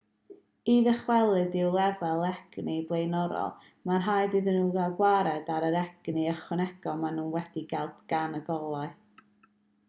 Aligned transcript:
i 0.75 0.75
ddychwelyd 0.85 1.57
i'w 1.57 1.65
lefel 1.75 2.23
egni 2.29 2.77
blaenorol 2.91 3.51
mae'n 3.91 4.01
rhaid 4.05 4.39
iddyn 4.39 4.57
nhw 4.61 4.73
gael 4.79 4.97
gwared 5.03 5.53
ar 5.59 5.67
yr 5.69 5.79
egni 5.83 6.25
ychwanegol 6.33 6.99
maen 7.05 7.21
nhw 7.23 7.29
wedi'i 7.37 7.67
gael 7.77 7.95
gan 8.15 8.41
y 8.41 8.43
golau 8.51 8.91